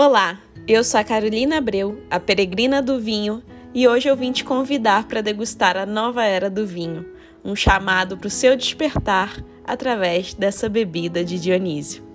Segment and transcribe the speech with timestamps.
[0.00, 3.42] Olá, eu sou a Carolina Abreu, a peregrina do vinho,
[3.74, 7.04] e hoje eu vim te convidar para degustar a nova era do vinho,
[7.44, 12.06] um chamado para o seu despertar através dessa bebida de Dionísio.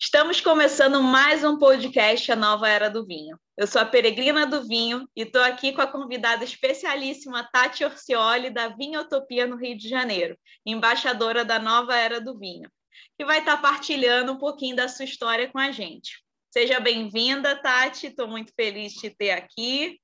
[0.00, 3.36] Estamos começando mais um podcast A Nova Era do Vinho.
[3.58, 8.48] Eu sou a Peregrina do Vinho e estou aqui com a convidada especialíssima Tati Orcioli,
[8.48, 12.70] da Vinhotopia no Rio de Janeiro, embaixadora da Nova Era do Vinho,
[13.18, 16.22] que vai estar partilhando um pouquinho da sua história com a gente.
[16.52, 18.08] Seja bem-vinda, Tati.
[18.08, 19.98] Estou muito feliz de te ter aqui.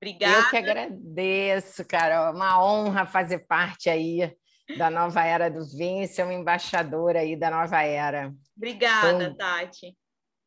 [0.00, 0.38] Obrigada.
[0.38, 2.34] Eu que agradeço, Carol.
[2.34, 4.34] Uma honra fazer parte aí
[4.76, 8.32] da nova era do vinho e ser uma embaixadora aí da nova era.
[8.56, 9.96] Obrigada, então, Tati.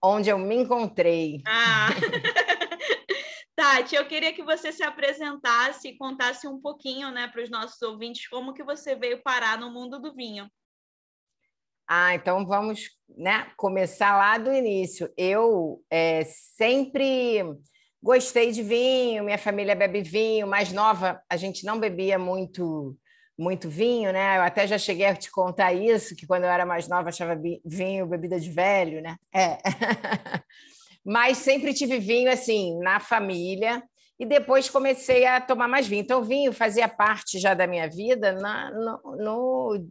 [0.04, 1.42] Onde eu me encontrei.
[1.48, 1.90] Ah.
[3.56, 7.82] Tati, eu queria que você se apresentasse e contasse um pouquinho, né, para os nossos
[7.82, 10.50] ouvintes como que você veio parar no mundo do vinho.
[11.88, 15.12] Ah, então vamos né, começar lá do início.
[15.18, 17.44] Eu é, sempre
[18.02, 22.98] gostei de vinho, minha família bebe vinho, mais nova, a gente não bebia muito
[23.38, 24.38] muito vinho, né?
[24.38, 27.38] Eu até já cheguei a te contar isso, que quando eu era mais nova achava
[27.66, 29.18] vinho bebida de velho, né?
[29.34, 29.58] É.
[31.06, 33.84] Mas sempre tive vinho assim na família
[34.18, 36.02] e depois comecei a tomar mais vinho.
[36.02, 39.88] Então, o vinho fazia parte já da minha vida na, no, no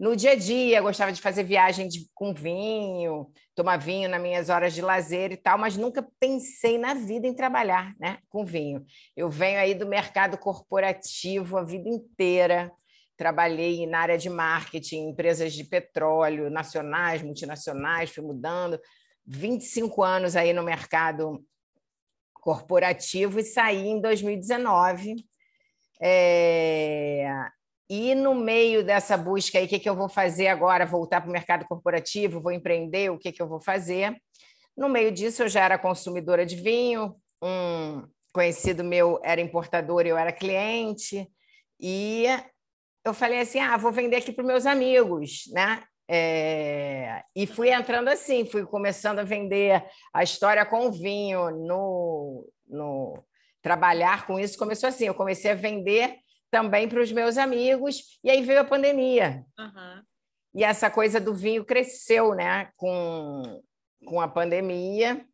[0.00, 4.48] no dia a dia, gostava de fazer viagem de, com vinho, tomar vinho nas minhas
[4.48, 8.82] horas de lazer e tal, mas nunca pensei na vida em trabalhar né, com vinho.
[9.14, 12.72] Eu venho aí do mercado corporativo a vida inteira,
[13.14, 18.80] trabalhei na área de marketing, empresas de petróleo, nacionais, multinacionais, fui mudando,
[19.26, 21.44] 25 anos aí no mercado
[22.32, 25.16] corporativo e saí em 2019.
[26.00, 27.50] É...
[27.92, 30.86] E no meio dessa busca aí, o que, que eu vou fazer agora?
[30.86, 34.16] Voltar para o mercado corporativo, vou empreender, o que, que eu vou fazer?
[34.76, 40.16] No meio disso, eu já era consumidora de vinho, um conhecido meu era importador, eu
[40.16, 41.28] era cliente,
[41.80, 42.26] e
[43.04, 45.82] eu falei assim: ah, vou vender aqui para meus amigos, né?
[46.12, 47.22] É...
[47.36, 53.24] e fui entrando assim, fui começando a vender a história com o vinho, no, no
[53.60, 55.06] trabalhar com isso começou assim.
[55.06, 56.18] Eu comecei a vender
[56.50, 59.44] também para os meus amigos, e aí veio a pandemia.
[59.58, 60.02] Uhum.
[60.54, 63.62] E essa coisa do vinho cresceu né, com,
[64.04, 65.24] com a pandemia.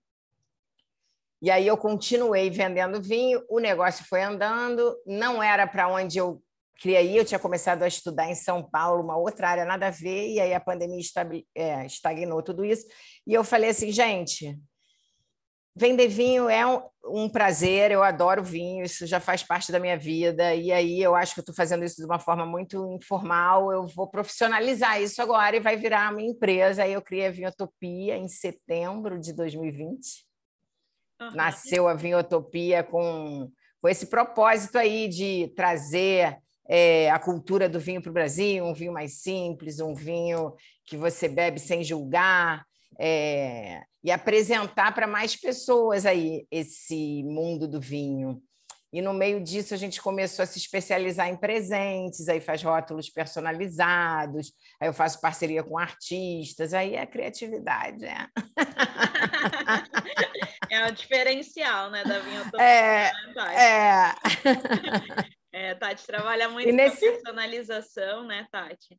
[1.40, 6.42] E aí eu continuei vendendo vinho, o negócio foi andando, não era para onde eu
[6.78, 9.90] queria ir, eu tinha começado a estudar em São Paulo, uma outra área nada a
[9.90, 11.00] ver, e aí a pandemia
[11.54, 12.86] é, estagnou tudo isso.
[13.26, 14.58] E eu falei assim, gente,
[15.78, 19.98] Vender vinho é um, um, prazer, eu adoro vinho, isso já faz parte da minha
[19.98, 20.54] vida.
[20.54, 23.70] E aí eu acho que eu estou fazendo isso de uma forma muito informal.
[23.70, 26.82] Eu vou profissionalizar isso agora e vai virar uma empresa.
[26.82, 30.24] Aí eu criei a Vinhotopia em setembro de 2020.
[31.20, 31.30] Uhum.
[31.32, 38.00] Nasceu a Vinhotopia com, com esse propósito aí de trazer é, a cultura do vinho
[38.00, 40.54] para o Brasil, um vinho mais simples, um vinho
[40.86, 42.64] que você bebe sem julgar
[42.98, 48.40] é, e apresentar para mais pessoas aí esse mundo do vinho.
[48.92, 53.10] E no meio disso a gente começou a se especializar em presentes, aí faz rótulos
[53.10, 58.28] personalizados, aí eu faço parceria com artistas, aí é criatividade, é.
[60.70, 63.10] É o diferencial, né, da vinho É,
[63.54, 64.14] é.
[65.70, 65.74] é.
[65.74, 67.10] Tati trabalha muito e nesse...
[67.10, 68.96] personalização, né, Tati?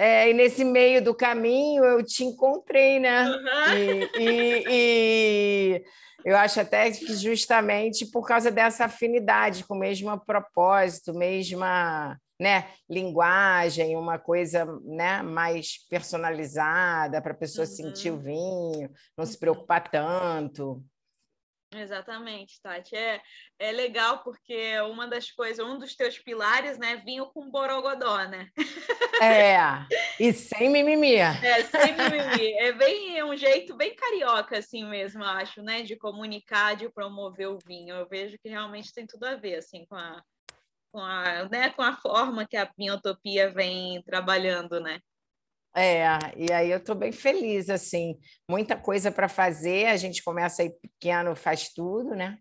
[0.00, 3.28] É, e nesse meio do caminho eu te encontrei, né?
[3.28, 3.76] Uhum.
[3.76, 5.84] E, e, e,
[6.24, 12.70] eu acho até que justamente por causa dessa afinidade com o mesmo propósito, mesma né,
[12.88, 17.70] linguagem, uma coisa né, mais personalizada para a pessoa uhum.
[17.70, 20.82] sentir o vinho, não se preocupar tanto.
[21.74, 22.96] Exatamente, Tati.
[22.96, 23.20] É,
[23.58, 28.48] é legal porque uma das coisas, um dos teus pilares, né, vinho com borogodó, né?
[29.20, 29.86] É,
[30.18, 31.14] e sem mimimi.
[31.16, 32.52] É, sem mimimi.
[32.58, 37.48] É bem é um jeito bem carioca, assim mesmo, acho, né, de comunicar, de promover
[37.48, 37.94] o vinho.
[37.94, 40.22] Eu vejo que realmente tem tudo a ver, assim, com a,
[40.92, 44.98] com a, né, com a forma que a Vinhotopia vem trabalhando, né?
[45.76, 46.04] É,
[46.36, 48.18] e aí eu estou bem feliz, assim,
[48.48, 52.38] muita coisa para fazer, a gente começa aí pequeno, faz tudo, né?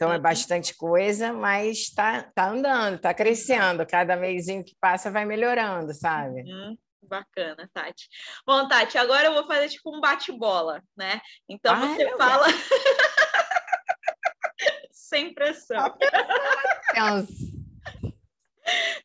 [0.00, 0.22] Então é uhum.
[0.22, 6.40] bastante coisa, mas está tá andando, está crescendo, cada mêsinho que passa vai melhorando, sabe?
[6.40, 6.74] Uhum.
[7.02, 8.08] Bacana, Tati.
[8.46, 11.20] Bom, Tati, agora eu vou fazer tipo um bate-bola, né?
[11.46, 12.46] Então você fala
[14.90, 15.94] sem pressão.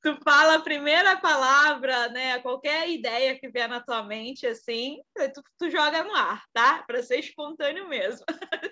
[0.05, 2.37] Tu fala a primeira palavra, né?
[2.41, 5.01] Qualquer ideia que vier na tua mente, assim,
[5.33, 6.83] tu, tu joga no ar, tá?
[6.83, 8.23] Para ser espontâneo mesmo.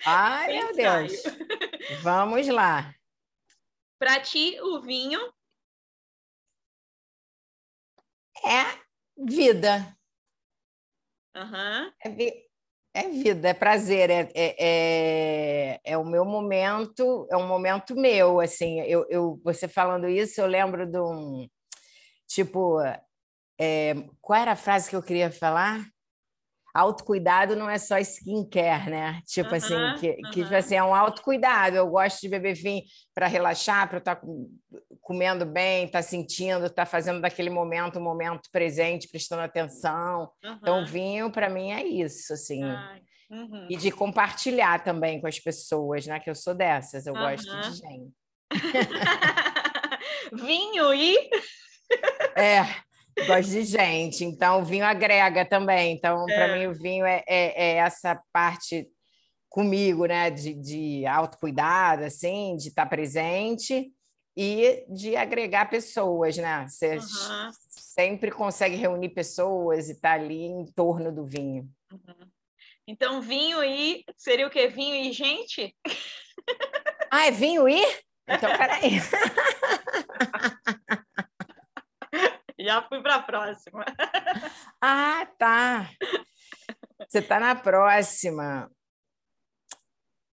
[0.06, 1.24] Ai, meu Deus.
[2.04, 2.94] Vamos lá.
[3.98, 5.20] Para ti, o vinho
[8.46, 8.80] é
[9.18, 9.98] vida.
[11.36, 11.92] Uhum.
[12.00, 12.48] É, vi
[12.94, 18.40] é, vida, é prazer, é, é, é, é, o meu momento, é um momento meu,
[18.40, 21.48] assim, eu, eu você falando isso, eu lembro de um,
[22.28, 22.80] tipo,
[23.60, 25.84] é, qual era a frase que eu queria falar?
[26.74, 29.22] Autocuidado não é só skincare, né?
[29.26, 31.76] Tipo assim, que, que tipo assim, é um autocuidado.
[31.76, 32.82] Eu gosto de beber vinho
[33.14, 34.28] para relaxar, para estar tá
[35.00, 40.32] comendo bem, estar tá sentindo, estar tá fazendo daquele momento um momento presente, prestando atenção.
[40.44, 42.64] Então, vinho para mim é isso, assim.
[43.30, 43.68] Uhum.
[43.70, 46.20] E de compartilhar também com as pessoas, né?
[46.20, 48.12] Que eu sou dessas, eu gosto de gente.
[50.34, 51.18] vinho e
[52.36, 52.62] é,
[53.28, 55.94] Gosto de gente, então o vinho agrega também.
[55.94, 56.36] Então, é.
[56.36, 58.88] para mim, o vinho é, é, é, essa parte
[59.50, 60.32] comigo, né?
[60.32, 63.92] De, de autocuidado, assim, de estar presente
[64.36, 66.66] e de agregar pessoas, né?
[66.68, 67.52] Você uhum.
[67.70, 71.70] sempre consegue reunir pessoas e estar ali em torno do vinho.
[71.92, 72.28] Uhum.
[72.88, 74.68] Então, vinho e seria o quê?
[74.68, 75.74] Vinho e gente?
[77.10, 77.82] Ah, é vinho e?
[78.28, 79.00] Então, peraí.
[82.64, 83.84] Já fui para a próxima.
[84.80, 85.90] Ah, tá.
[87.08, 88.72] Você está na próxima.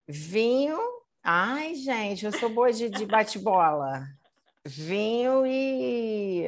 [0.06, 0.78] Vinho.
[1.22, 4.06] Ai, gente, eu sou boa de, de bate-bola.
[4.64, 6.44] Vinho e.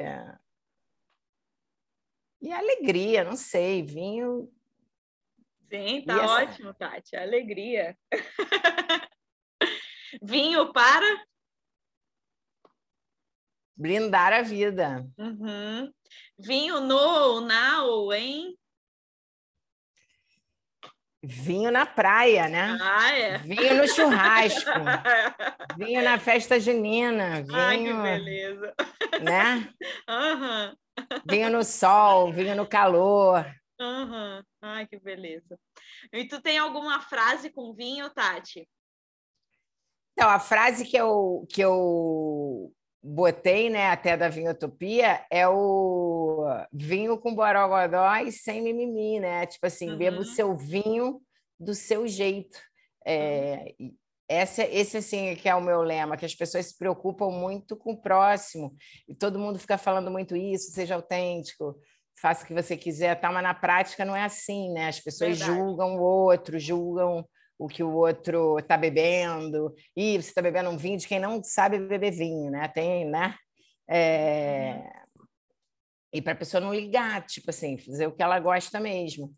[2.42, 3.82] E alegria, não sei.
[3.82, 4.52] Vinho.
[5.70, 6.26] Sim, tá essa...
[6.26, 7.16] ótimo, Tati.
[7.16, 7.96] Alegria.
[10.22, 11.24] Vinho para
[13.80, 15.08] Blindar a vida.
[15.16, 15.90] Uhum.
[16.38, 18.54] Vinho no, na ou em?
[21.22, 22.76] Vinho na praia, né?
[22.78, 23.38] Ah, é.
[23.38, 24.68] Vinho no churrasco.
[25.78, 27.42] vinho na festa junina.
[27.42, 28.74] Vinho, Ai, que beleza.
[29.22, 29.74] Né?
[30.06, 30.76] Uhum.
[31.26, 33.46] Vinho no sol, vinho no calor.
[33.80, 34.42] Uhum.
[34.60, 35.58] Ai, que beleza.
[36.12, 38.68] E tu tem alguma frase com vinho, Tati?
[40.12, 42.70] Então, a frase que eu, que eu
[43.02, 49.46] botei, né, até da Vinhotopia, é o vinho com borogodó e sem mimimi, né?
[49.46, 49.96] Tipo assim, uhum.
[49.98, 51.20] beba o seu vinho
[51.58, 52.58] do seu jeito.
[53.06, 53.94] É, uhum.
[54.28, 57.92] esse, esse, assim, que é o meu lema, que as pessoas se preocupam muito com
[57.92, 58.76] o próximo,
[59.08, 61.76] e todo mundo fica falando muito isso, seja autêntico,
[62.20, 63.32] faça o que você quiser, tá?
[63.32, 64.88] mas na prática não é assim, né?
[64.88, 65.58] As pessoas Verdade.
[65.58, 67.26] julgam o outro, julgam
[67.60, 71.44] o que o outro está bebendo, e você está bebendo um vinho de quem não
[71.44, 72.66] sabe beber vinho, né?
[72.68, 73.36] Tem, né?
[73.86, 74.72] É...
[74.72, 75.26] Uhum.
[76.14, 79.32] E para a pessoa não ligar, tipo assim, fazer o que ela gosta mesmo.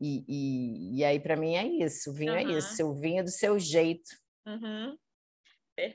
[0.00, 2.10] E, e, e aí, para mim, é isso.
[2.10, 2.38] O vinho uhum.
[2.38, 2.86] é isso.
[2.86, 4.10] O vinho do seu jeito.
[4.46, 4.96] Uhum.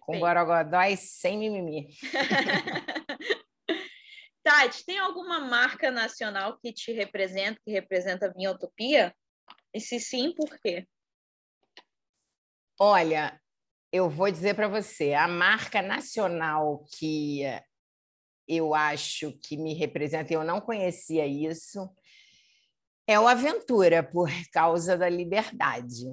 [0.02, 1.88] Com borogodó e sem mimimi.
[4.44, 9.16] Tati, tem alguma marca nacional que te representa, que representa a Vinha Utopia?
[9.74, 10.88] E se sim, por quê?
[12.84, 13.40] Olha,
[13.94, 17.44] eu vou dizer para você, a marca nacional que
[18.48, 21.88] eu acho que me representa, eu não conhecia isso,
[23.08, 26.08] é o Aventura, por causa da liberdade.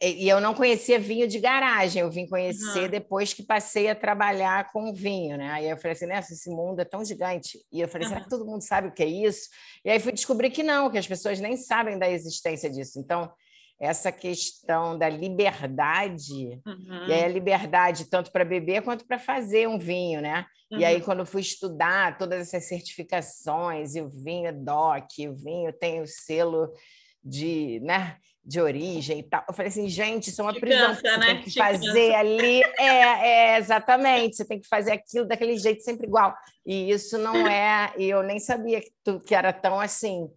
[0.00, 2.88] E eu não conhecia vinho de garagem, eu vim conhecer uhum.
[2.88, 5.50] depois que passei a trabalhar com vinho, né?
[5.50, 7.58] Aí eu falei assim, nessa, esse mundo é tão gigante.
[7.70, 8.14] E eu falei, uhum.
[8.14, 9.50] será que todo mundo sabe o que é isso?
[9.84, 12.98] E aí fui descobrir que não, que as pessoas nem sabem da existência disso.
[12.98, 13.30] Então,
[13.80, 17.06] essa questão da liberdade, uhum.
[17.08, 20.46] e aí a liberdade tanto para beber quanto para fazer um vinho, né?
[20.70, 20.78] Uhum.
[20.78, 21.02] E aí, uhum.
[21.02, 26.00] quando eu fui estudar todas essas certificações, e o vinho é DOC, o vinho tem
[26.00, 26.72] o selo
[27.22, 31.16] de, né, de origem e tal, eu falei assim, gente, isso é uma prisão, você
[31.16, 31.26] né?
[31.26, 36.06] tem que fazer ali, é, é, exatamente, você tem que fazer aquilo daquele jeito sempre
[36.06, 36.34] igual,
[36.66, 40.28] e isso não é, e eu nem sabia que, tu, que era tão assim,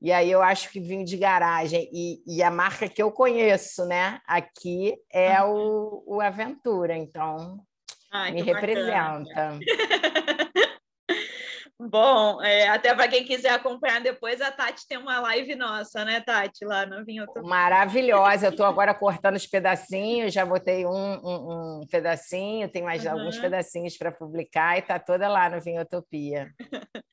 [0.00, 3.84] e aí eu acho que vinho de garagem e, e a marca que eu conheço,
[3.86, 6.02] né, aqui é uhum.
[6.06, 7.58] o, o Aventura, então
[8.10, 9.58] Ai, me representa.
[11.78, 16.20] Bom, é, até para quem quiser acompanhar depois, a Tati tem uma live nossa, né,
[16.20, 17.42] Tati, lá no Vinho Utopia.
[17.42, 23.04] Maravilhosa, eu estou agora cortando os pedacinhos, já botei um, um, um pedacinho, tem mais
[23.04, 23.12] uhum.
[23.12, 26.50] alguns pedacinhos para publicar e está toda lá no Vinho Utopia.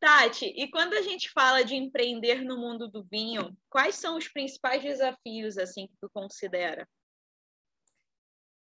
[0.00, 4.28] Tati, e quando a gente fala de empreender no mundo do vinho, quais são os
[4.28, 6.88] principais desafios assim que tu considera?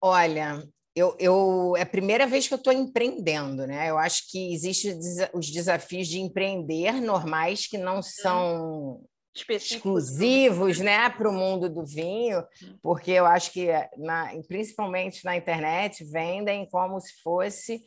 [0.00, 0.62] Olha,
[0.94, 3.88] eu, eu, é a primeira vez que eu estou empreendendo, né?
[3.88, 4.98] Eu acho que existem
[5.32, 9.02] os desafios de empreender normais que não são
[9.34, 12.78] exclusivos né, para o mundo do vinho, hum.
[12.82, 17.82] porque eu acho que, na, principalmente na internet, vendem como se fosse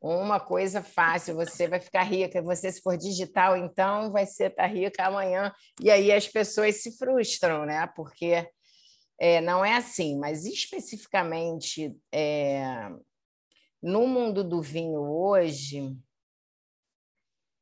[0.00, 4.64] uma coisa fácil, você vai ficar rica, você se for digital, então vai ser tá
[4.66, 7.86] rica amanhã, e aí as pessoas se frustram, né?
[7.94, 8.48] Porque
[9.18, 12.88] é, não é assim, mas especificamente é,
[13.82, 15.94] no mundo do vinho hoje,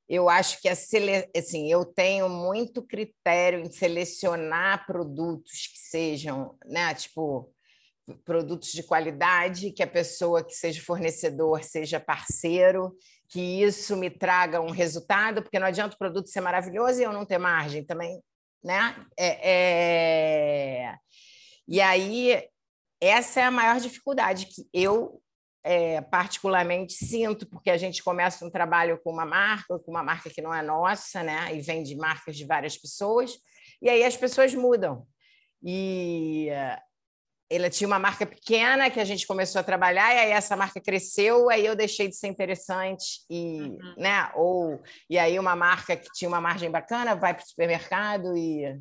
[0.09, 1.29] eu acho que a sele...
[1.37, 7.53] assim, eu tenho muito critério em selecionar produtos que sejam, né, tipo,
[8.25, 12.97] produtos de qualidade, que a pessoa que seja fornecedor seja parceiro,
[13.29, 17.13] que isso me traga um resultado, porque não adianta o produto ser maravilhoso e eu
[17.13, 18.23] não ter margem também,
[18.65, 18.97] né?
[19.19, 20.95] É, é...
[21.67, 22.43] E aí,
[23.01, 25.21] essa é a maior dificuldade que eu
[25.63, 30.31] é, particularmente sinto, porque a gente começa um trabalho com uma marca, com uma marca
[30.31, 31.55] que não é nossa, né?
[31.55, 33.33] E vem de marcas de várias pessoas,
[33.83, 35.07] e aí as pessoas mudam.
[35.63, 36.49] E
[37.51, 40.81] ela tinha uma marca pequena que a gente começou a trabalhar e aí essa marca
[40.81, 43.95] cresceu, aí eu deixei de ser interessante e, uhum.
[43.97, 44.31] né?
[44.35, 48.79] Ou e aí uma marca que tinha uma margem bacana vai para o supermercado e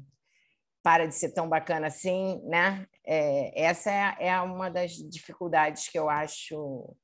[0.84, 2.86] para de ser tão bacana assim, né?
[3.06, 6.96] É, essa é, é uma das dificuldades que eu acho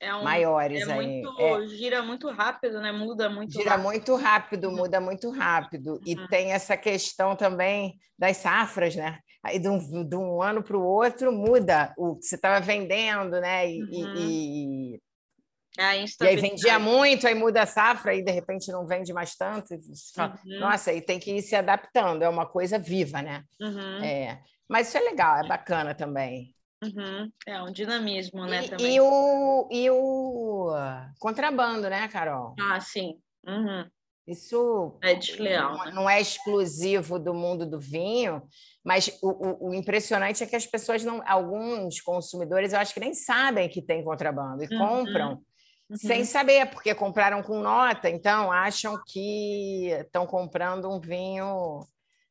[0.00, 1.22] é um, maiores é aí.
[1.22, 2.92] Muito, é, gira muito rápido, né?
[2.92, 3.84] Muda muito gira rápido.
[3.84, 5.92] muito rápido, muda muito rápido.
[5.94, 6.00] Uhum.
[6.06, 9.18] E tem essa questão também das safras, né?
[9.42, 13.40] Aí de um, de um ano para o outro muda o que você estava vendendo,
[13.40, 13.70] né?
[13.70, 14.14] E, uhum.
[14.16, 15.00] e, e
[16.26, 19.68] aí vendia muito, aí muda a safra, e de repente não vende mais tanto.
[20.14, 20.58] Fala, uhum.
[20.58, 23.44] Nossa, aí tem que ir se adaptando, é uma coisa viva, né?
[23.60, 24.02] Uhum.
[24.02, 26.52] É, mas isso é legal, é bacana também.
[26.82, 27.30] Uhum.
[27.46, 28.64] É um dinamismo, né?
[28.64, 28.94] E, também.
[28.96, 30.72] E, o, e o
[31.18, 32.54] contrabando, né, Carol?
[32.60, 33.20] Ah, sim.
[33.46, 33.88] Uhum.
[34.28, 35.90] Isso é desleal, não, né?
[35.92, 38.42] não, é exclusivo do mundo do vinho,
[38.84, 43.00] mas o, o, o, impressionante é que as pessoas não, alguns consumidores, eu acho que
[43.00, 44.78] nem sabem que tem contrabando e uhum.
[44.78, 45.42] compram
[45.88, 45.96] uhum.
[45.96, 51.80] sem saber, porque compraram com nota, então acham que estão comprando um vinho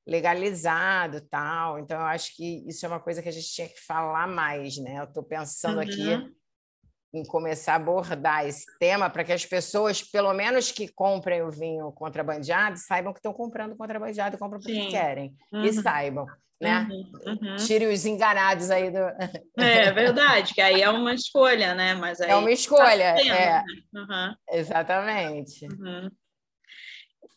[0.06, 1.80] legalizado tal.
[1.80, 4.78] Então, eu acho que isso é uma coisa que a gente tinha que falar mais,
[4.78, 5.00] né?
[5.00, 5.82] Eu estou pensando uhum.
[5.82, 6.37] aqui
[7.14, 11.50] em começar a abordar esse tema para que as pessoas, pelo menos que comprem o
[11.50, 15.36] vinho contrabandeado, saibam que estão comprando contrabandeado e compram porque querem.
[15.52, 15.64] Uhum.
[15.64, 16.28] E saibam
[16.60, 16.88] né?
[16.90, 17.56] Uhum, uhum.
[17.58, 18.98] Tire os enganados aí do.
[19.58, 21.94] É verdade, que aí é uma escolha, né?
[21.94, 23.64] Mas é uma escolha, tá é.
[23.94, 24.36] Uhum.
[24.52, 25.68] Exatamente.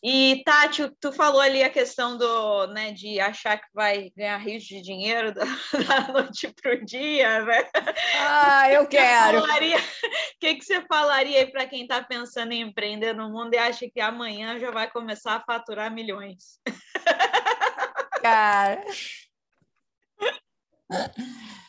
[0.03, 4.63] E, Tati, tu falou ali a questão do, né, de achar que vai ganhar rios
[4.63, 7.69] de dinheiro da, da noite para o dia, né?
[8.19, 9.43] Ah, eu quero!
[9.43, 13.57] O que, que você falaria aí para quem está pensando em empreender no mundo e
[13.57, 16.59] acha que amanhã já vai começar a faturar milhões?
[18.21, 18.83] Cara.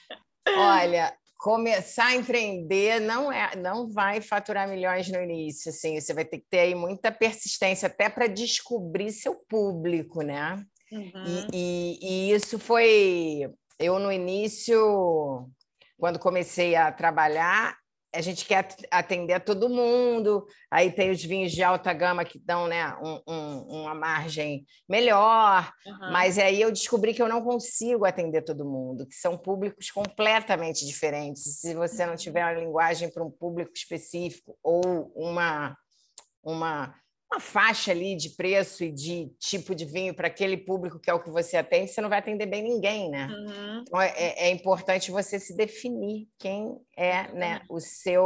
[0.57, 6.25] Olha, começar a empreender não é, não vai faturar milhões no início, assim, você vai
[6.25, 10.65] ter que ter aí muita persistência até para descobrir seu público, né?
[10.93, 11.25] Uhum.
[11.27, 15.51] E, e, e, isso foi eu no início,
[15.99, 17.77] quando comecei a trabalhar,
[18.15, 22.39] a gente quer atender a todo mundo, aí tem os vinhos de alta gama que
[22.39, 26.13] dão né, um, um, uma margem melhor, uhum.
[26.13, 30.85] mas aí eu descobri que eu não consigo atender todo mundo, que são públicos completamente
[30.85, 31.61] diferentes.
[31.61, 35.75] Se você não tiver uma linguagem para um público específico ou uma,
[36.43, 36.95] uma
[37.33, 41.15] uma faixa ali de preço e de tipo de vinho para aquele público que é
[41.15, 43.27] o que você atende, você não vai atender bem ninguém, né?
[43.27, 43.85] Uhum.
[43.87, 48.23] Então é, é, é importante você se definir quem é né, o seu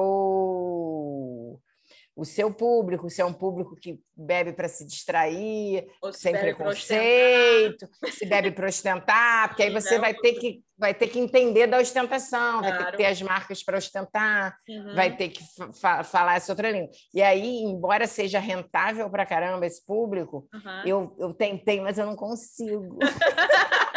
[2.17, 7.87] o seu público, se é um público que bebe para se distrair, se sem preconceito,
[8.11, 11.79] se bebe para ostentar, porque aí você vai ter que vai ter que entender da
[11.79, 12.63] ostentação, claro.
[12.63, 14.95] vai ter que ter as marcas para ostentar, uhum.
[14.95, 15.43] vai ter que
[15.81, 16.91] fa falar essa outra língua.
[17.15, 20.83] E aí, embora seja rentável para caramba esse público, uhum.
[20.85, 22.99] eu, eu tentei, mas eu não consigo.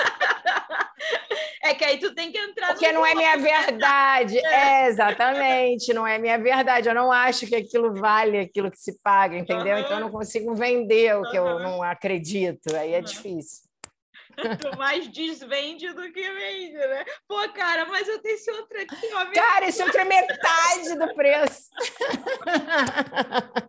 [1.69, 2.69] É que aí tu tem que entrar.
[2.69, 4.39] Porque não é minha verdade.
[4.49, 4.85] É.
[4.85, 4.87] é.
[4.87, 6.89] exatamente, não é minha verdade.
[6.89, 9.75] Eu não acho que aquilo vale aquilo que se paga, entendeu?
[9.75, 9.81] Uhum.
[9.81, 11.47] Então eu não consigo vender o que uhum.
[11.47, 12.75] eu não acredito.
[12.75, 13.03] Aí é uhum.
[13.03, 13.69] difícil.
[14.35, 17.05] Tu mais desvende do que vende, né?
[17.27, 19.25] Pô, cara, mas eu tenho esse outro aqui, ó.
[19.31, 21.69] Cara, esse outro é metade do preço.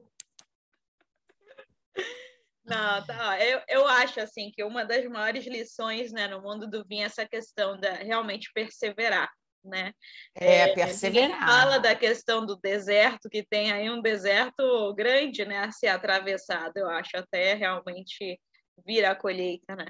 [2.71, 3.45] Não, tá.
[3.45, 7.07] Eu, eu acho assim que uma das maiores lições né, no mundo do vinho é
[7.07, 9.29] essa questão da realmente perseverar.
[9.65, 9.93] né?
[10.35, 11.47] É, é perseverar.
[11.47, 16.77] Fala da questão do deserto, que tem aí um deserto grande, né, a ser atravessado.
[16.77, 18.41] Eu acho até realmente
[18.87, 19.87] vir a colheita, né?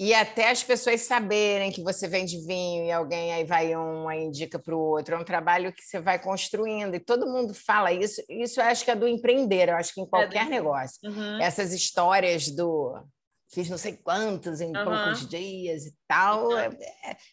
[0.00, 4.24] E até as pessoas saberem que você vende vinho e alguém aí vai um, aí
[4.24, 5.14] indica para o outro.
[5.14, 8.22] É um trabalho que você vai construindo e todo mundo fala isso.
[8.26, 10.50] Isso eu acho que é do empreender, eu acho que em qualquer é do...
[10.50, 10.98] negócio.
[11.04, 11.38] Uhum.
[11.42, 12.98] Essas histórias do
[13.52, 14.84] fiz não sei quantos em uhum.
[14.84, 16.56] poucos dias e tal.
[16.56, 16.70] É,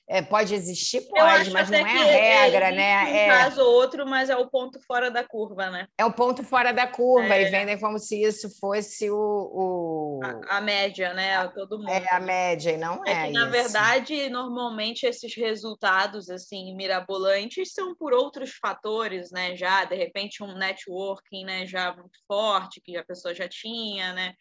[0.07, 3.03] é, pode existir, pode, mas não é a regra, né?
[3.03, 3.27] Um é...
[3.27, 5.87] caso ou outro, mas é o ponto fora da curva, né?
[5.97, 7.43] É o ponto fora da curva, é.
[7.43, 9.15] e vendem como se isso fosse o.
[9.15, 10.19] o...
[10.23, 11.47] A, a, média, né?
[11.49, 11.89] Todo mundo.
[11.89, 13.11] É a média, e não é.
[13.11, 19.55] é que, na verdade, normalmente esses resultados assim mirabolantes são por outros fatores, né?
[19.55, 24.33] Já, de repente, um networking né, já muito forte, que a pessoa já tinha, né?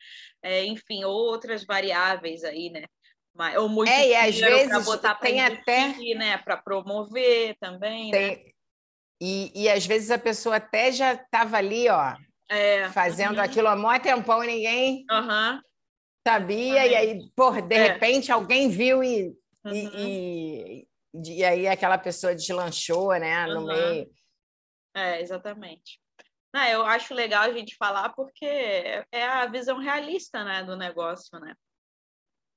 [0.42, 2.85] É, enfim, outras variáveis aí, né?
[3.58, 6.38] Ou muito é, e às vezes botar tem até né?
[6.38, 8.11] Para promover também.
[8.11, 8.18] Né?
[8.18, 8.44] Tem...
[8.44, 8.50] Né?
[9.20, 12.14] E, e às vezes a pessoa até já estava ali, ó,
[12.50, 13.42] é, fazendo uhum.
[13.42, 15.61] aquilo há mó tempão e ninguém uhum.
[16.26, 16.88] sabia, uhum.
[16.88, 17.87] e aí, por de é.
[17.88, 19.99] repente, alguém viu e, e, uhum.
[19.99, 24.06] e, e, aí aquela pessoa deslanchou, né, no meio.
[24.94, 25.99] É, exatamente.
[26.58, 31.38] Ah, eu acho legal a gente falar porque é a visão realista né, do negócio,
[31.38, 31.54] né?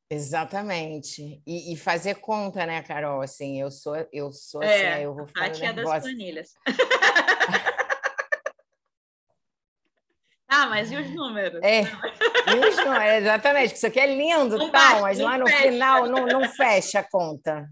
[0.10, 1.42] Exatamente.
[1.46, 3.22] E, e, fazer conta, né, Carol?
[3.22, 5.48] Assim, eu sou, eu sou assim, é, eu vou falar.
[5.48, 6.54] A tia das planilhas.
[10.48, 11.62] ah, mas e os números?
[11.62, 15.62] É, e os números, exatamente, isso aqui é lindo, não tal, mas lá no fecha.
[15.62, 17.70] final não, não fecha a conta.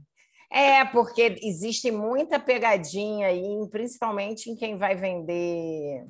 [0.50, 6.06] É, porque existe muita pegadinha aí, principalmente em quem vai vender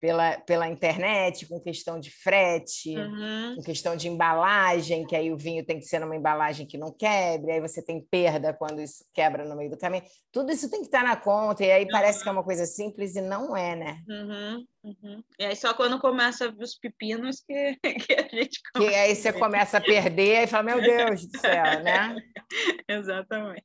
[0.00, 3.56] pela, pela internet, com questão de frete, uhum.
[3.56, 6.90] com questão de embalagem, que aí o vinho tem que ser numa embalagem que não
[6.90, 10.02] quebre, aí você tem perda quando isso quebra no meio do caminho.
[10.32, 11.90] Tudo isso tem que estar na conta, e aí uhum.
[11.90, 14.02] parece que é uma coisa simples e não é, né?
[14.08, 14.66] Uhum.
[14.82, 15.22] Uhum.
[15.38, 18.90] E aí só quando começa os pepinos que, que a gente começa.
[18.90, 22.16] Que aí você começa a perder e fala, meu Deus do céu, né?
[22.88, 23.64] Exatamente.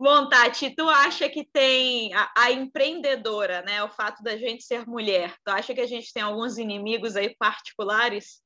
[0.00, 3.82] Bom, Tati, tu acha que tem a, a, empreendedora, né?
[3.82, 7.34] O fato da gente ser mulher, tu acha que a gente tem alguns inimigos aí
[7.36, 8.40] particulares?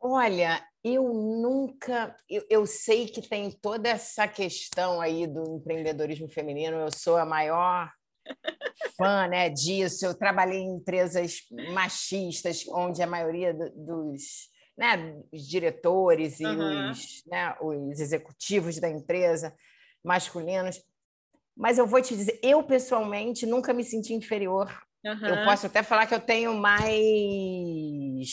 [0.00, 2.16] Olha, eu nunca.
[2.28, 7.24] Eu, eu sei que tem toda essa questão aí do empreendedorismo feminino, eu sou a
[7.24, 7.92] maior
[8.98, 10.04] fã né, disso.
[10.04, 11.42] Eu trabalhei em empresas
[11.72, 16.90] machistas, onde a maioria dos né, os diretores e uhum.
[16.90, 19.54] os, né, os executivos da empresa
[20.04, 20.80] masculinos.
[21.56, 24.68] Mas eu vou te dizer, eu pessoalmente nunca me senti inferior.
[25.04, 25.26] Uhum.
[25.26, 26.90] Eu posso até falar que eu tenho mais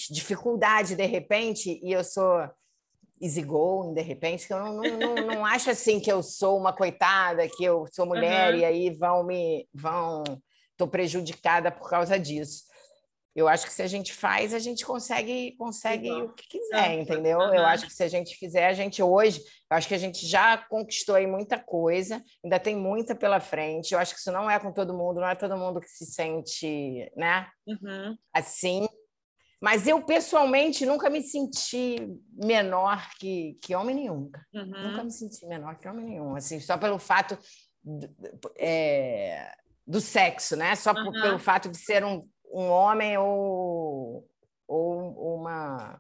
[0.10, 2.50] dificuldade de repente, e eu sou
[3.22, 6.74] easygoing de repente, que eu não, não, não, não acho assim que eu sou uma
[6.74, 8.60] coitada, que eu sou mulher uhum.
[8.60, 10.24] e aí vão me vão
[10.76, 12.71] tô prejudicada por causa disso
[13.36, 17.39] eu acho que se a gente faz, a gente consegue consegue o que quiser, entendeu?
[17.39, 17.54] Uhum.
[17.54, 20.28] Eu acho que se a gente fizer, a gente hoje, eu acho que a gente
[20.28, 23.94] já conquistou aí muita coisa, ainda tem muita pela frente.
[23.94, 26.06] Eu acho que isso não é com todo mundo, não é todo mundo que se
[26.06, 27.48] sente, né?
[27.65, 28.17] Uhum.
[28.34, 28.88] Assim.
[29.62, 31.96] Mas eu, pessoalmente, nunca me senti
[32.34, 34.30] menor que, que homem nenhum.
[34.54, 34.89] Uhum.
[34.89, 36.36] Nunca me senti menor que homem nenhum.
[36.36, 37.38] Assim, só pelo fato
[38.58, 39.54] é,
[39.86, 40.76] do sexo, né?
[40.76, 44.28] Só por, pelo fato de ser um um homem ou,
[44.68, 46.00] ou uma,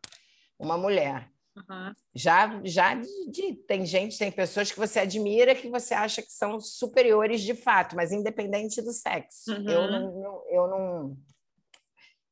[0.59, 1.31] uma mulher.
[1.55, 1.93] Uhum.
[2.15, 6.31] Já, já de, de, tem gente, tem pessoas que você admira que você acha que
[6.31, 9.51] são superiores de fato, mas independente do sexo.
[9.51, 9.69] Uhum.
[9.69, 11.17] Eu, não, eu não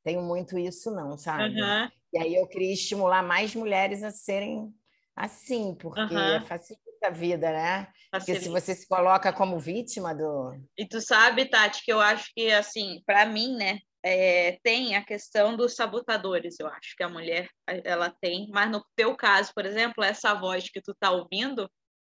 [0.04, 1.62] tenho muito isso, não, sabe?
[1.62, 1.90] Uhum.
[2.14, 4.74] E aí eu queria estimular mais mulheres a serem
[5.16, 6.16] assim, porque
[6.48, 7.88] facilita a vida, né?
[8.10, 8.10] Facilita.
[8.12, 10.56] Porque se você se coloca como vítima do.
[10.78, 13.80] E tu sabe, Tati, que eu acho que, assim, para mim, né?
[14.04, 17.50] É, tem a questão dos sabotadores, eu acho que a mulher
[17.84, 21.70] ela tem, mas no teu caso, por exemplo, essa voz que tu tá ouvindo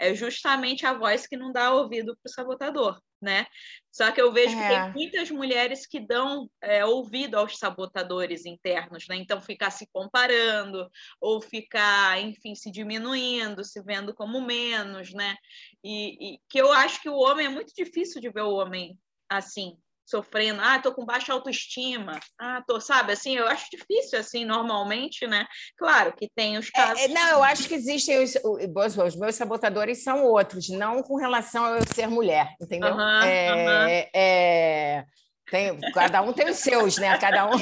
[0.01, 3.45] é justamente a voz que não dá ouvido para o sabotador, né?
[3.91, 4.61] Só que eu vejo é.
[4.61, 4.91] que tem é.
[4.91, 9.15] muitas mulheres que dão é, ouvido aos sabotadores internos, né?
[9.17, 10.89] Então ficar se comparando
[11.19, 15.35] ou ficar, enfim, se diminuindo, se vendo como menos, né?
[15.83, 18.97] E, e que eu acho que o homem é muito difícil de ver o homem
[19.29, 19.77] assim,
[20.11, 25.25] sofrendo, ah, tô com baixa autoestima, ah, tô, sabe, assim, eu acho difícil, assim, normalmente,
[25.25, 25.45] né?
[25.77, 27.01] Claro que tem os casos...
[27.01, 31.63] É, não, eu acho que existem os, os, meus sabotadores são outros, não com relação
[31.63, 32.93] a eu ser mulher, entendeu?
[32.93, 34.09] Uhum, é, uhum.
[34.13, 35.05] É,
[35.49, 37.17] tem, cada um tem os seus, né?
[37.17, 37.51] Cada um...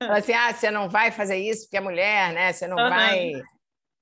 [0.00, 2.52] Assim, ah, você não vai fazer isso porque é mulher, né?
[2.52, 2.88] Você não uhum.
[2.88, 3.32] vai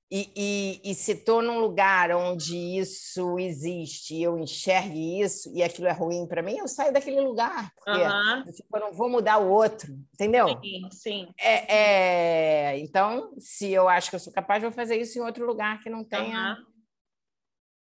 [0.09, 5.87] e, e, e, se estou num lugar onde isso existe, eu enxergue isso e aquilo
[5.87, 8.43] é ruim para mim, eu saio daquele lugar, porque uhum.
[8.73, 10.47] eu não vou mudar o outro, entendeu?
[10.61, 11.33] Sim, sim.
[11.37, 15.45] É, é, então, se eu acho que eu sou capaz, vou fazer isso em outro
[15.45, 16.65] lugar que não tenha uhum.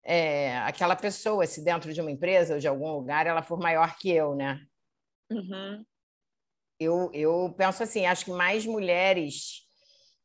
[0.03, 3.95] é, aquela pessoa, se dentro de uma empresa ou de algum lugar ela for maior
[3.97, 4.59] que eu, né?
[5.31, 5.85] Uhum.
[6.77, 9.68] Eu, eu penso assim, acho que mais mulheres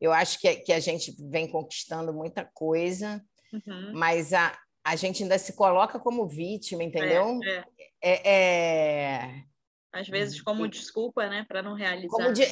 [0.04, 3.92] eu acho que, que a gente vem conquistando muita coisa, uhum.
[3.94, 7.40] mas a, a gente ainda se coloca como vítima, entendeu?
[7.42, 7.64] É,
[8.02, 8.12] é.
[8.12, 9.44] é, é...
[9.92, 12.32] Às vezes como desculpa, né, para não realizar.
[12.32, 12.44] De...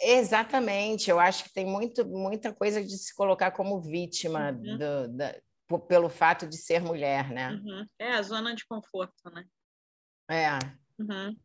[0.00, 4.78] Exatamente, eu acho que tem muito, muita coisa de se colocar como vítima uhum.
[4.78, 5.34] do, da,
[5.88, 7.50] pelo fato de ser mulher, né?
[7.52, 7.86] Uhum.
[7.98, 9.44] É a zona de conforto, né?
[10.30, 10.58] É.
[10.98, 11.36] Uhum.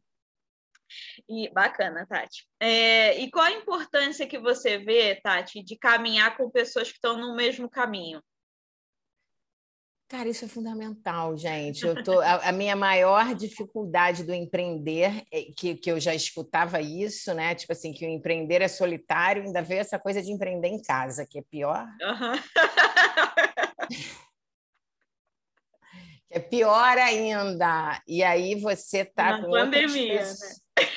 [1.27, 2.47] E bacana, Tati.
[2.59, 7.17] É, e qual a importância que você vê, Tati, de caminhar com pessoas que estão
[7.17, 8.21] no mesmo caminho?
[10.09, 11.85] Cara, isso é fundamental, gente.
[11.85, 16.81] Eu tô, a, a, minha maior dificuldade do empreender, é que, que eu já escutava
[16.81, 17.53] isso, né?
[17.53, 21.27] Tipo assim, que o empreender é solitário, ainda veio essa coisa de empreender em casa,
[21.29, 21.85] que é pior.
[22.01, 22.33] Uhum.
[26.29, 28.01] é pior ainda.
[28.07, 30.33] E aí você tá Na com pandemia, né?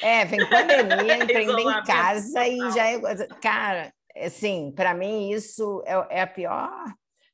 [0.03, 3.01] É, vem pandemia, empreender em casa e já é.
[3.41, 6.71] Cara, assim, para mim isso é, é, a pior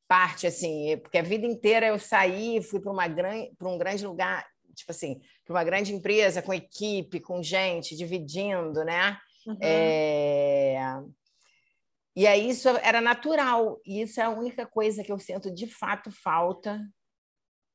[0.07, 4.07] parte, assim, porque a vida inteira eu saí, fui para uma grande, para um grande
[4.07, 9.19] lugar, tipo assim, para uma grande empresa com equipe, com gente, dividindo, né?
[9.47, 9.59] Uhum.
[9.61, 10.79] É...
[12.17, 15.67] E aí isso era natural, e isso é a única coisa que eu sinto de
[15.67, 16.81] fato falta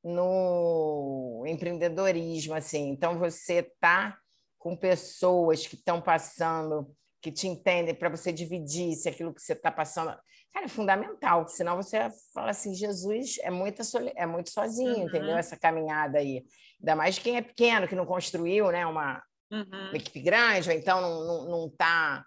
[0.04, 2.90] no empreendedorismo, assim.
[2.90, 4.18] Então você tá
[4.58, 9.54] com pessoas que estão passando, que te entendem, para você dividir se aquilo que você
[9.54, 10.14] está passando.
[10.52, 11.98] Cara, é fundamental, senão você
[12.32, 13.80] fala assim: Jesus é muito,
[14.14, 15.08] é muito sozinho, uhum.
[15.08, 15.36] entendeu?
[15.36, 16.44] Essa caminhada aí.
[16.78, 19.64] Ainda mais quem é pequeno, que não construiu né, uma, uhum.
[19.88, 21.46] uma equipe grande, ou então não está.
[21.48, 22.26] Não, não tá...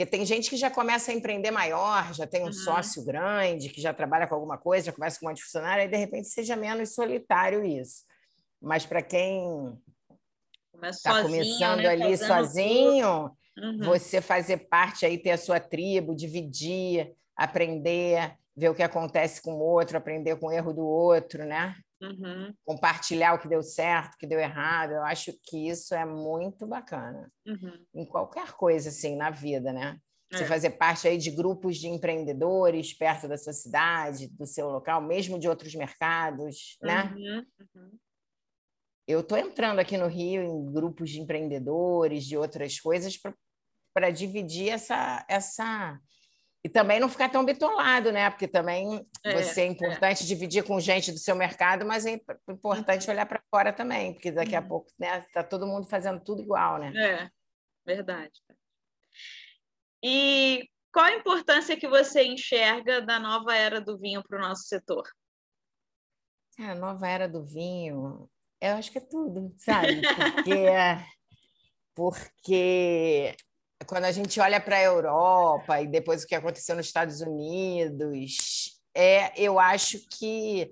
[0.00, 2.52] Porque tem gente que já começa a empreender maior, já tem um uhum.
[2.54, 5.96] sócio grande, que já trabalha com alguma coisa, já começa com uma funcionária, e de
[5.98, 8.06] repente seja menos solitário isso.
[8.62, 9.78] Mas para quem
[10.84, 11.88] está começando né?
[11.88, 13.78] ali Fazendo sozinho, uhum.
[13.80, 19.52] você fazer parte aí, ter a sua tribo, dividir, aprender, ver o que acontece com
[19.52, 21.74] o outro, aprender com o erro do outro, né?
[22.00, 22.54] Uhum.
[22.64, 24.92] Compartilhar o que deu certo, o que deu errado.
[24.92, 27.30] Eu acho que isso é muito bacana.
[27.46, 27.84] Uhum.
[27.94, 29.98] Em qualquer coisa, assim, na vida, né?
[30.32, 30.46] Você é.
[30.46, 35.38] fazer parte aí de grupos de empreendedores perto da sua cidade, do seu local, mesmo
[35.38, 37.12] de outros mercados, né?
[37.16, 37.46] Uhum.
[37.74, 37.98] uhum.
[39.08, 43.18] Eu estou entrando aqui no Rio em grupos de empreendedores, de outras coisas,
[43.92, 46.00] para dividir essa, essa.
[46.62, 48.28] E também não ficar tão bitolado, né?
[48.28, 50.26] Porque também é, você é, é importante é.
[50.26, 53.14] dividir com gente do seu mercado, mas é importante uhum.
[53.14, 54.68] olhar para fora também, porque daqui a uhum.
[54.68, 56.92] pouco está né, tá todo mundo fazendo tudo igual, né?
[56.94, 57.30] É,
[57.86, 58.32] verdade.
[60.04, 64.64] E qual a importância que você enxerga da nova era do vinho para o nosso
[64.64, 65.08] setor?
[66.58, 68.28] A nova era do vinho
[68.60, 70.02] eu acho que é tudo, sabe?
[70.02, 70.66] Porque,
[71.94, 73.34] porque
[73.86, 78.80] quando a gente olha para a Europa e depois o que aconteceu nos Estados Unidos,
[78.94, 80.70] é, eu acho que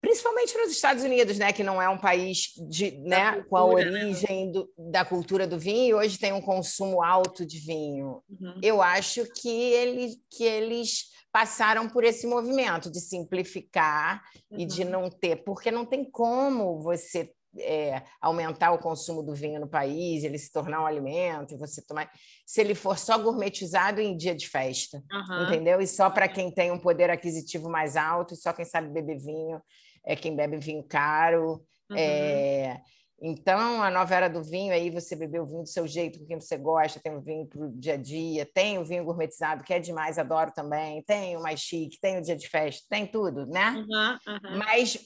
[0.00, 3.66] principalmente nos Estados Unidos, né, que não é um país de, né, cultura, com a
[3.66, 3.74] né?
[3.74, 8.22] origem do, da cultura do vinho, e hoje tem um consumo alto de vinho.
[8.28, 8.60] Uhum.
[8.62, 14.60] Eu acho que, ele, que eles passaram por esse movimento de simplificar uhum.
[14.60, 14.90] e de uhum.
[14.90, 20.24] não ter, porque não tem como você é, aumentar o consumo do vinho no país,
[20.24, 22.10] ele se tornar um alimento e você tomar,
[22.46, 25.44] se ele for só gourmetizado em dia de festa, uhum.
[25.44, 25.80] entendeu?
[25.80, 29.18] E só para quem tem um poder aquisitivo mais alto, e só quem sabe beber
[29.18, 29.60] vinho
[30.04, 31.62] é quem bebe vinho caro.
[31.90, 31.96] Uhum.
[31.96, 32.80] É,
[33.22, 36.26] então, a nova era do vinho, aí você bebeu o vinho do seu jeito, com
[36.26, 39.64] quem você gosta, tem o vinho para o dia a dia, tem o vinho gourmetizado,
[39.64, 43.06] que é demais, adoro também, tem o mais chique, tem o dia de festa, tem
[43.06, 43.70] tudo, né?
[43.70, 44.58] Uhum, uhum.
[44.58, 44.98] Mas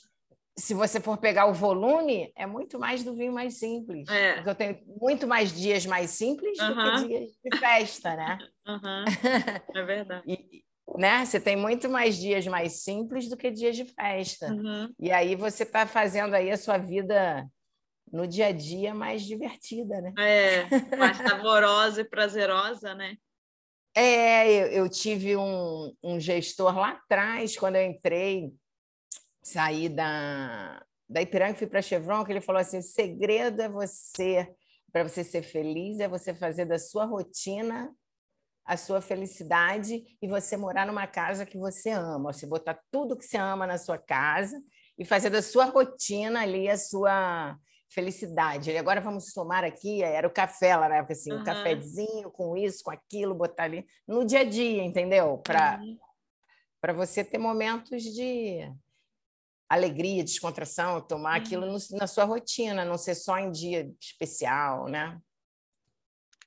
[0.59, 4.09] se você for pegar o volume, é muito mais do vinho mais simples.
[4.09, 4.42] É.
[4.44, 6.75] Eu tenho muito mais dias mais simples uhum.
[6.75, 8.38] do que dias de festa, né?
[9.75, 10.25] É verdade.
[10.27, 10.64] e,
[10.97, 11.25] né?
[11.25, 14.49] Você tem muito mais dias mais simples do que dias de festa.
[14.53, 14.92] Uhum.
[14.99, 17.47] E aí você está fazendo aí a sua vida
[18.12, 20.12] no dia a dia mais divertida, né?
[20.18, 23.16] É, mais saborosa e prazerosa, né?
[23.94, 28.53] É, eu, eu tive um, um, gestor lá atrás, quando eu entrei,
[29.48, 33.61] saí da, da Ipiranga e fui para a Chevron, que ele falou assim, o segredo
[33.61, 34.48] é você
[34.90, 37.94] para você ser feliz é você fazer da sua rotina
[38.64, 42.34] a sua felicidade e você morar numa casa que você ama.
[42.34, 44.62] Você botar tudo que você ama na sua casa
[44.98, 47.56] e fazer da sua rotina ali a sua
[47.88, 48.70] felicidade.
[48.70, 51.40] E agora vamos tomar aqui, era o café lá na época, assim, uhum.
[51.40, 55.38] um cafezinho com isso, com aquilo, botar ali no dia a dia, entendeu?
[55.38, 55.98] Para uhum.
[56.80, 58.70] Para você ter momentos de
[59.68, 61.44] alegria, descontração, tomar uhum.
[61.44, 65.18] aquilo no, na sua rotina, não ser só em dia especial, né?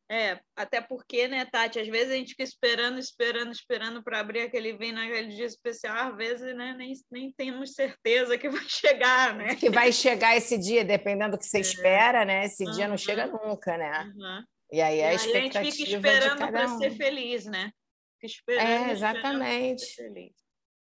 [0.10, 4.42] É, até porque, né, Tati, às vezes a gente fica esperando, esperando, esperando para abrir
[4.42, 9.34] aquele vinho naquele dia especial, às vezes, né, nem, nem temos certeza que vai chegar,
[9.34, 9.56] né?
[9.56, 11.62] Que vai chegar esse dia, dependendo do que você é.
[11.62, 12.44] espera, né?
[12.44, 12.72] Esse uhum.
[12.74, 14.12] dia não chega nunca, né?
[14.14, 14.44] Uhum.
[14.74, 16.78] E aí a e expectativa a gente fica esperando para um.
[16.78, 17.72] ser feliz, né?
[18.20, 18.68] Fica esperando.
[18.68, 19.84] É, exatamente.
[19.84, 20.34] Esperando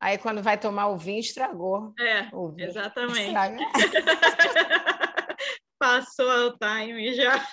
[0.01, 1.93] aí quando vai tomar o vinho, estragou.
[1.99, 3.33] É, exatamente.
[5.79, 7.45] Passou o time já.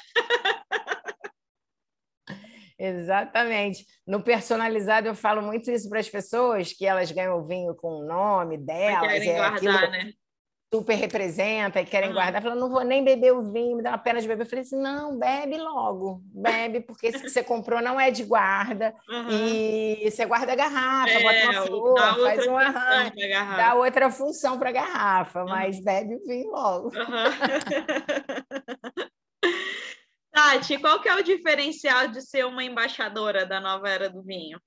[2.79, 3.85] Exatamente.
[4.07, 7.89] No personalizado, eu falo muito isso para as pessoas, que elas ganham o vinho com
[7.89, 9.13] o nome delas.
[9.13, 10.13] Querem é guardar, né?
[10.73, 12.15] Super representa e querem uhum.
[12.15, 12.43] guardar.
[12.43, 14.45] Falando, não vou nem beber o vinho, me dá uma pena de beber.
[14.45, 18.23] Eu falei assim: não, bebe logo, bebe, porque esse que você comprou não é de
[18.23, 18.95] guarda.
[19.09, 19.31] Uhum.
[19.31, 23.13] E você guarda a garrafa, é, bota uma flor, faz um arranjo,
[23.57, 25.49] dá outra função para a garrafa, uhum.
[25.49, 26.91] mas bebe o vinho logo.
[30.31, 34.61] Tati, qual que é o diferencial de ser uma embaixadora da nova era do vinho?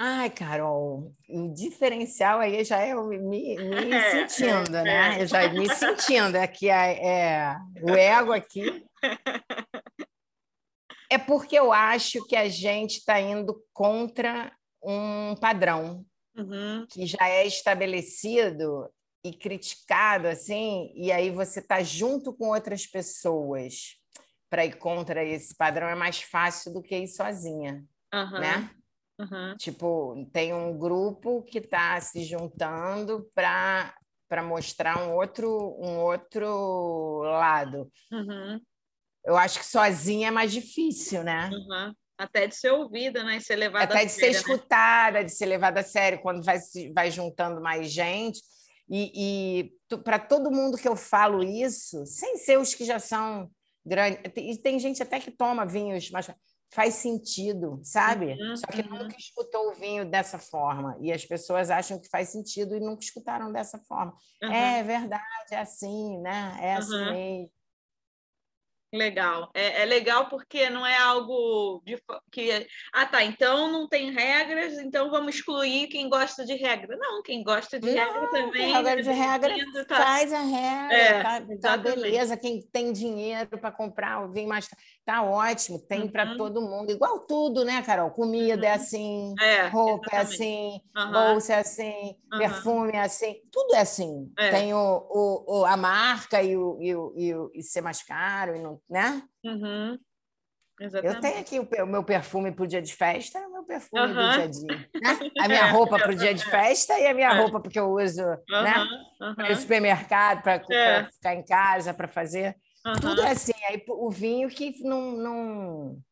[0.00, 3.56] Ai, Carol, o diferencial aí já é me, me
[3.92, 5.18] é, sentindo, é, né?
[5.18, 5.22] É.
[5.22, 8.84] Eu já me sentindo aqui, é, é, o ego aqui.
[11.10, 16.04] É porque eu acho que a gente está indo contra um padrão
[16.36, 16.86] uhum.
[16.86, 18.90] que já é estabelecido
[19.24, 23.96] e criticado assim, e aí você está junto com outras pessoas
[24.50, 27.82] para ir contra esse padrão é mais fácil do que ir sozinha,
[28.12, 28.40] uhum.
[28.40, 28.70] né?
[29.18, 29.56] Uhum.
[29.56, 33.94] Tipo, tem um grupo que está se juntando para
[34.28, 35.48] para mostrar um outro
[35.80, 37.90] um outro lado.
[38.12, 38.60] Uhum.
[39.24, 41.50] Eu acho que sozinha é mais difícil, né?
[41.52, 41.94] Uhum.
[42.16, 43.36] Até de ser ouvida, né?
[43.36, 44.54] E ser levada Até de sério, ser né?
[44.54, 46.58] escutada, de ser levada a sério, quando vai,
[46.94, 48.40] vai juntando mais gente.
[48.90, 53.50] E, e para todo mundo que eu falo isso, sem ser os que já são
[53.84, 56.30] grandes, e tem gente até que toma vinhos, mas
[56.70, 58.32] faz sentido, sabe?
[58.32, 58.98] Uhum, Só que uhum.
[58.98, 60.96] nunca escutou o vinho dessa forma.
[61.00, 64.14] E as pessoas acham que faz sentido e nunca escutaram dessa forma.
[64.42, 64.52] Uhum.
[64.52, 66.58] É verdade, é assim, né?
[66.60, 67.50] É assim mesmo.
[68.92, 69.50] Legal.
[69.52, 72.02] É, é, legal porque não é algo de,
[72.32, 72.66] que.
[72.90, 73.22] Ah, tá.
[73.22, 76.96] Então não tem regras, então vamos excluir quem gosta de regra.
[76.96, 78.72] Não, quem gosta de não, regra também.
[78.72, 79.96] Regra de regra tá...
[79.96, 80.96] faz a regra.
[80.96, 82.36] É, tá, tá, beleza.
[82.36, 84.66] Quem tem dinheiro para comprar o vinho mais.
[85.08, 86.10] Tá ótimo, tem uhum.
[86.10, 86.92] para todo mundo.
[86.92, 88.10] Igual tudo, né, Carol?
[88.10, 88.74] Comida é uhum.
[88.74, 90.14] é assim, é, roupa exatamente.
[90.14, 91.12] é assim, uhum.
[91.12, 94.30] bolsa é assim, perfume é assim, tudo é assim.
[94.38, 94.50] É.
[94.50, 98.02] Tem o, o, o, a marca e, o, e, o, e, o, e ser mais
[98.02, 99.22] caro, e não, né?
[99.42, 99.98] Uhum.
[101.02, 104.08] Eu tenho aqui o, meu perfume para o dia de festa e o meu perfume
[104.08, 104.88] do dia a dia.
[104.94, 105.30] Né?
[105.40, 108.22] A minha roupa para o dia de festa e a minha roupa porque eu uso
[108.22, 108.74] né?
[109.34, 110.60] para o supermercado, para
[111.10, 112.54] ficar em casa, para fazer.
[112.88, 113.00] Uhum.
[113.00, 113.52] Tudo é assim.
[113.68, 116.02] Aí o vinho que não, não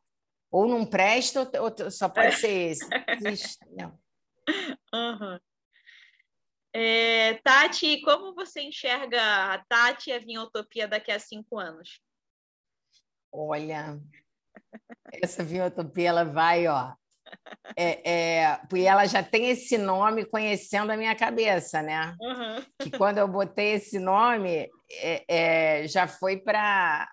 [0.50, 2.32] ou não presta, ou, só pode é.
[2.32, 2.86] ser esse.
[3.76, 3.98] Não.
[4.94, 5.40] Uhum.
[6.72, 12.00] É, Tati, como você enxerga a Tati e a Vinhotopia daqui a cinco anos?
[13.32, 13.98] Olha,
[15.12, 16.94] essa Vinhotopia, ela vai, ó.
[17.76, 22.14] É, é, porque ela já tem esse nome conhecendo a minha cabeça, né?
[22.20, 22.64] Uhum.
[22.80, 27.08] Que quando eu botei esse nome, é, é, já foi para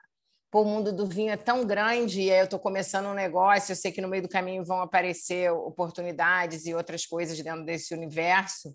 [0.53, 3.75] o mundo do vinho é tão grande e aí eu estou começando um negócio, eu
[3.75, 8.73] sei que no meio do caminho vão aparecer oportunidades e outras coisas dentro desse universo,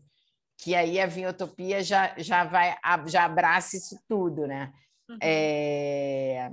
[0.59, 4.72] que aí a Vinhotopia já, já vai já abraça isso tudo, né?
[5.09, 5.18] Uhum.
[5.22, 6.51] É...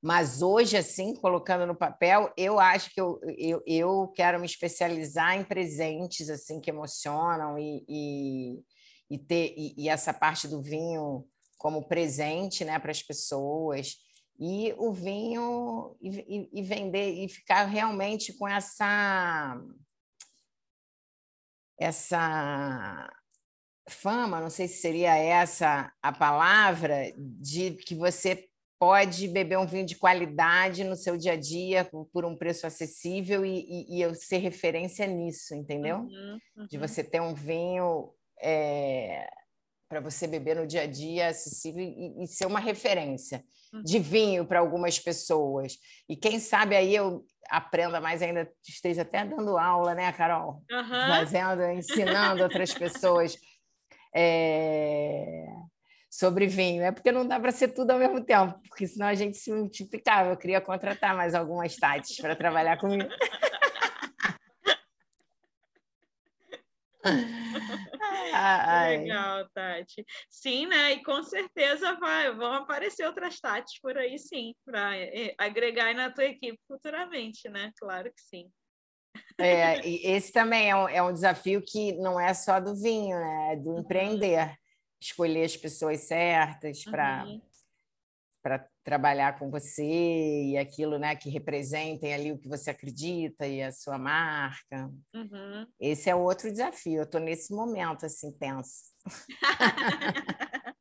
[0.00, 5.36] Mas hoje, assim, colocando no papel, eu acho que eu, eu, eu quero me especializar
[5.36, 8.64] em presentes assim que emocionam e, e
[9.10, 13.96] e ter e, e essa parte do vinho como presente né, para as pessoas.
[14.38, 19.60] E o vinho e, e, vender e ficar realmente com essa
[21.80, 23.10] essa
[23.88, 28.47] fama, não sei se seria essa a palavra, de que você
[28.78, 33.44] pode beber um vinho de qualidade no seu dia a dia por um preço acessível
[33.44, 35.98] e, e, e eu ser referência nisso, entendeu?
[35.98, 36.66] Uhum, uhum.
[36.66, 39.28] De você ter um vinho é,
[39.88, 43.44] para você beber no dia a dia, acessível e, e ser uma referência
[43.84, 45.78] de vinho para algumas pessoas.
[46.08, 50.62] E quem sabe aí eu aprenda mais ainda, esteja até dando aula, né, Carol?
[50.70, 50.88] Uhum.
[50.88, 53.36] Fazendo, ensinando outras pessoas
[54.14, 55.46] é...
[56.10, 56.82] sobre vinho.
[56.82, 59.52] É porque não dá para ser tudo ao mesmo tempo, porque senão a gente se
[59.52, 60.30] multiplicava.
[60.30, 63.08] Eu queria contratar mais algumas Tates para trabalhar comigo.
[68.88, 70.04] Legal, Tati.
[70.28, 70.92] Sim, né?
[70.92, 76.10] E com certeza vai, vão aparecer outras Tates por aí, sim, para eh, agregar na
[76.10, 77.72] tua equipe futuramente, né?
[77.78, 78.50] Claro que sim.
[79.38, 83.52] É, esse também é um, é um desafio que não é só do vinho, né?
[83.52, 83.80] É do uhum.
[83.80, 84.54] empreender.
[85.00, 87.40] Escolher as pessoas certas para uhum
[88.42, 93.62] para trabalhar com você e aquilo né, que representem ali o que você acredita e
[93.62, 94.90] a sua marca.
[95.14, 95.66] Uhum.
[95.78, 97.00] Esse é outro desafio.
[97.00, 98.94] Eu estou nesse momento assim tenso.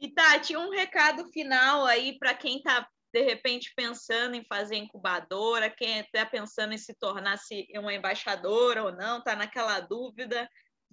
[0.00, 5.68] e Tati, um recado final aí para quem está de repente pensando em fazer incubadora,
[5.68, 10.48] quem está pensando em se tornar -se uma embaixadora ou não, está naquela dúvida.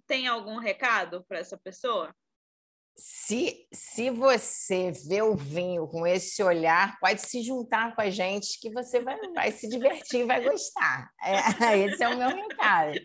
[0.10, 2.14] Tem algum recado para essa pessoa?
[3.00, 8.60] se, se você vê o vinho com esse olhar, pode se juntar com a gente
[8.60, 11.10] que você vai, vai se divertir vai gostar.
[11.24, 13.00] É, esse é o meu recado.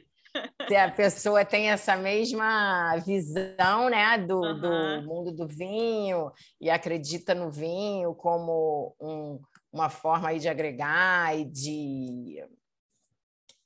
[0.67, 4.61] Se a pessoa tem essa mesma visão né, do, uhum.
[4.61, 9.41] do mundo do vinho e acredita no vinho como um,
[9.73, 12.45] uma forma de agregar e de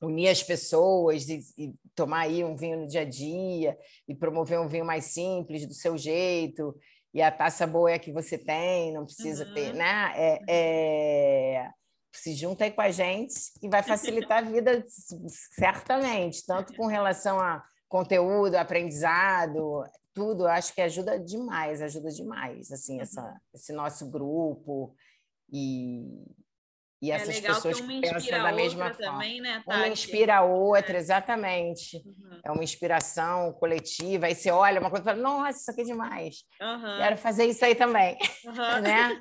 [0.00, 4.60] unir as pessoas e, e, tomar aí um vinho no dia a dia e promover
[4.60, 6.74] um vinho mais simples do seu jeito
[7.12, 9.54] e a taça boa é a que você tem, não precisa uhum.
[9.54, 10.12] ter, né?
[10.14, 11.70] É, é...
[12.12, 14.84] Se junta aí com a gente e vai facilitar a vida
[15.54, 20.44] certamente, tanto com relação a conteúdo, aprendizado, tudo.
[20.44, 23.02] Eu acho que ajuda demais, ajuda demais, assim, uhum.
[23.02, 24.94] essa, esse nosso grupo
[25.50, 26.24] e
[27.00, 29.12] e é essas pessoas que pensam da mesma forma.
[29.12, 31.00] Também, né, uma inspira a outra, é.
[31.00, 31.96] exatamente.
[32.04, 32.40] Uhum.
[32.44, 34.26] É uma inspiração coletiva.
[34.26, 36.36] Aí você olha uma coisa e fala, nossa, isso aqui é demais.
[36.60, 36.98] Uhum.
[36.98, 38.16] Quero fazer isso aí também.
[38.44, 38.54] Uhum.
[38.82, 39.18] né?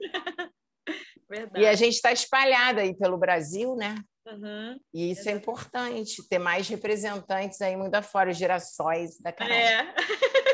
[1.30, 1.60] Verdade.
[1.62, 3.96] E a gente está espalhada aí pelo Brasil, né?
[4.26, 4.80] Uhum.
[4.94, 5.34] E isso é Exatamente.
[5.34, 9.84] é importante, ter mais representantes aí mundo afora, gerações da carreira.
[9.84, 9.94] É.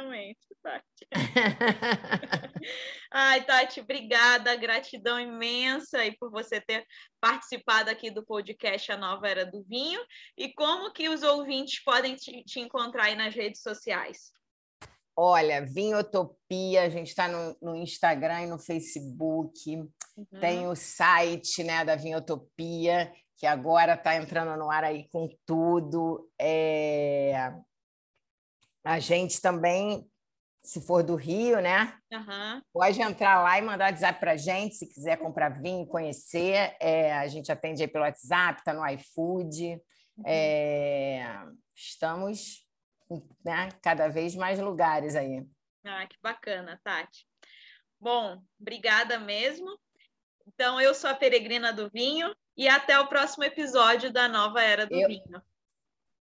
[0.00, 1.06] Exatamente, Tati.
[3.12, 6.86] Ai, Tati, obrigada, gratidão imensa aí por você ter
[7.20, 10.00] participado aqui do podcast A Nova Era do Vinho.
[10.36, 14.32] E como que os ouvintes podem te, te encontrar aí nas redes sociais?
[15.16, 19.76] Olha, Vinhotopia, a gente está no, no, Instagram e no Facebook.
[20.16, 20.40] Uhum.
[20.40, 26.30] Tem o site né, da Vinhotopia, que agora está entrando no ar aí com tudo.
[26.40, 27.52] É...
[28.84, 30.08] A gente também
[30.62, 31.98] se for do Rio, né?
[32.12, 32.62] Uhum.
[32.72, 36.76] Pode entrar lá e mandar WhatsApp para a gente, se quiser comprar vinho, conhecer.
[36.80, 39.80] É, a gente atende aí pelo WhatsApp, está no iFood.
[40.16, 40.24] Uhum.
[40.26, 41.42] É,
[41.74, 42.66] estamos
[43.44, 45.44] né, cada vez mais lugares aí.
[45.84, 47.26] Ah, que bacana, Tati.
[47.98, 49.78] Bom, obrigada mesmo.
[50.46, 54.86] Então, eu sou a Peregrina do Vinho e até o próximo episódio da Nova Era
[54.86, 55.08] do eu...
[55.08, 55.42] Vinho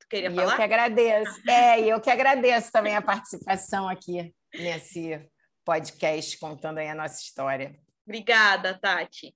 [0.06, 0.52] queria e falar?
[0.52, 1.50] Eu que agradeço.
[1.50, 5.20] É, e eu que agradeço também a participação aqui nesse
[5.64, 7.78] podcast contando aí a nossa história.
[8.06, 9.34] Obrigada, Tati.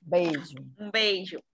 [0.00, 0.54] Beijo.
[0.78, 1.42] Um beijo.